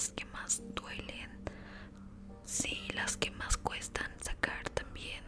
las 0.00 0.12
que 0.12 0.24
más 0.24 0.62
duelen, 0.74 1.28
sí, 2.46 2.88
las 2.94 3.18
que 3.18 3.30
más 3.32 3.58
cuestan 3.58 4.10
sacar 4.22 4.66
también. 4.70 5.22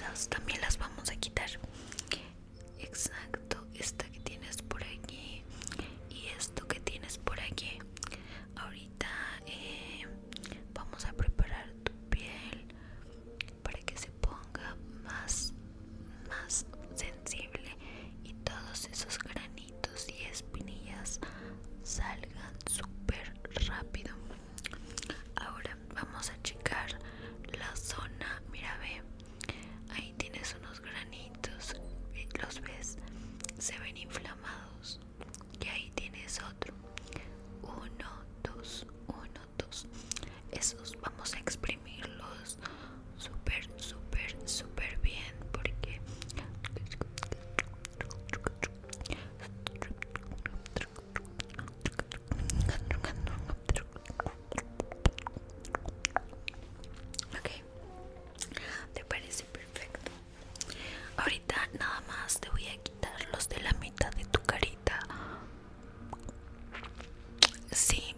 cosas 0.00 0.28
también 0.28 0.60
las 0.60 0.69
Sí. 67.72 68.09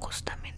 justamente. 0.00 0.57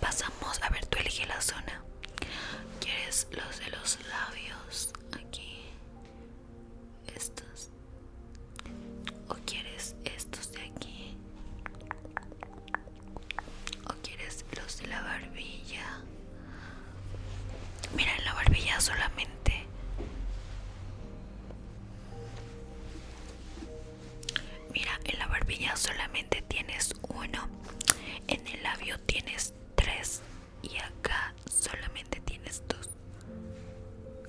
Pasamos, 0.00 0.60
a 0.62 0.68
ver, 0.70 0.86
tú 0.86 0.98
elige 0.98 1.26
la 1.26 1.40
zona. 1.40 1.82
¿Quieres 2.80 3.26
los 3.30 3.58
de 3.60 3.70
los 3.70 3.98
labios? 4.08 4.92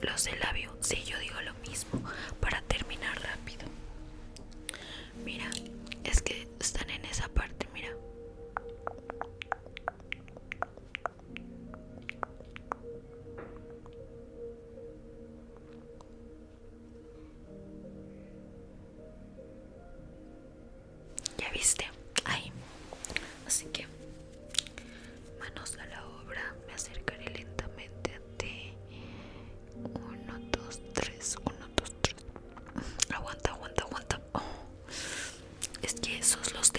los 0.01 0.23
del 0.25 0.39
labio. 0.39 0.78
es 35.81 35.93
que 35.95 36.17
esos 36.17 36.53
los 36.53 36.71